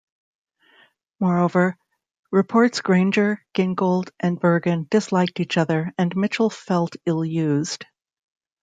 Moreover, 1.19 1.77
reports 2.31 2.81
Granger, 2.81 3.45
Gingold, 3.53 4.09
and 4.19 4.39
Bergen 4.39 4.87
disliked 4.89 5.39
each 5.39 5.57
other, 5.57 5.93
and 5.95 6.15
Mitchell 6.15 6.49
felt 6.49 6.95
ill-used. 7.05 7.85